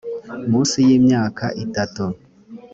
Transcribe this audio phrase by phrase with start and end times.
[0.49, 2.03] munsi y imyaka itatu